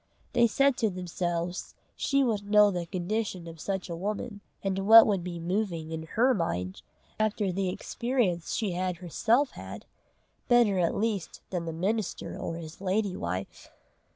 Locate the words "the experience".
7.51-8.55